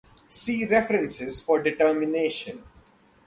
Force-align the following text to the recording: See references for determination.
See 0.29 0.65
references 0.65 1.43
for 1.43 1.61
determination. 1.61 2.63